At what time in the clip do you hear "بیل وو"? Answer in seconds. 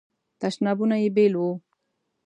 1.15-1.51